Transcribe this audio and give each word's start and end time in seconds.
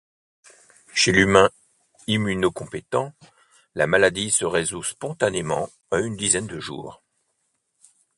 Chez 0.95 1.11
l'humain 1.11 1.51
immunocompétent, 2.07 3.13
la 3.75 3.85
maladie 3.85 4.31
se 4.31 4.45
résout 4.45 4.81
spontanément 4.81 5.69
en 5.91 5.99
une 5.99 6.17
dizaine 6.17 6.47
de 6.47 6.59
jours. 6.59 7.03